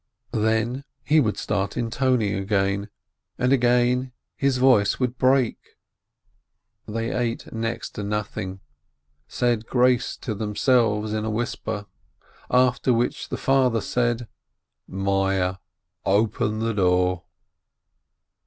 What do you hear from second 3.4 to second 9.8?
again his voice would break. They ate next to nothing, said